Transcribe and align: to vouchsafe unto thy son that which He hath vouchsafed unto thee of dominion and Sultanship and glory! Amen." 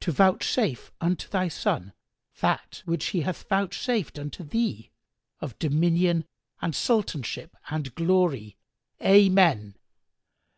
to 0.00 0.10
vouchsafe 0.10 0.90
unto 1.02 1.28
thy 1.28 1.46
son 1.46 1.92
that 2.40 2.80
which 2.86 3.08
He 3.08 3.20
hath 3.20 3.46
vouchsafed 3.50 4.18
unto 4.18 4.42
thee 4.42 4.90
of 5.40 5.58
dominion 5.58 6.24
and 6.62 6.72
Sultanship 6.74 7.54
and 7.68 7.94
glory! 7.94 8.56
Amen." 9.04 9.74